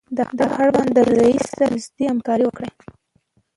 [0.39, 2.69] له اړونده رئیس سره نږدې همکاري وکړئ.